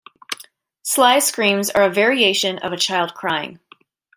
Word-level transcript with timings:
Sly's 0.81 1.25
screams 1.25 1.69
are 1.69 1.83
a 1.83 1.89
variation 1.93 2.57
of 2.57 2.73
a 2.73 2.75
child 2.75 3.13
crying. 3.13 3.59